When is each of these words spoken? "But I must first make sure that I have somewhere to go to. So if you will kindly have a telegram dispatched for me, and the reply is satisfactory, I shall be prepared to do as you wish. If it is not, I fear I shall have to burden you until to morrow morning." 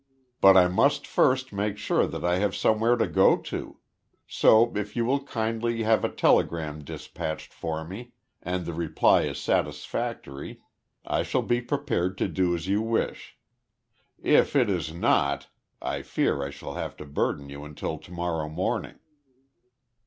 "But 0.41 0.57
I 0.57 0.67
must 0.67 1.05
first 1.05 1.53
make 1.53 1.77
sure 1.77 2.07
that 2.07 2.25
I 2.25 2.37
have 2.37 2.55
somewhere 2.55 2.95
to 2.95 3.05
go 3.05 3.37
to. 3.37 3.77
So 4.25 4.75
if 4.75 4.95
you 4.95 5.05
will 5.05 5.23
kindly 5.23 5.83
have 5.83 6.03
a 6.03 6.09
telegram 6.09 6.83
dispatched 6.83 7.53
for 7.53 7.85
me, 7.85 8.13
and 8.41 8.65
the 8.65 8.73
reply 8.73 9.25
is 9.25 9.37
satisfactory, 9.39 10.59
I 11.05 11.21
shall 11.21 11.43
be 11.43 11.61
prepared 11.61 12.17
to 12.17 12.27
do 12.27 12.55
as 12.55 12.67
you 12.67 12.81
wish. 12.81 13.37
If 14.19 14.55
it 14.55 14.71
is 14.71 14.91
not, 14.91 15.49
I 15.83 16.01
fear 16.01 16.41
I 16.41 16.49
shall 16.49 16.73
have 16.73 16.97
to 16.97 17.05
burden 17.05 17.49
you 17.49 17.63
until 17.63 17.99
to 17.99 18.11
morrow 18.11 18.49
morning." 18.49 18.97